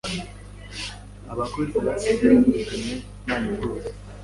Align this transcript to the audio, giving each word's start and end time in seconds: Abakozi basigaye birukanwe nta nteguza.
Abakozi 1.31 1.77
basigaye 1.85 2.37
birukanwe 2.43 2.93
nta 3.23 3.35
nteguza. 3.41 3.89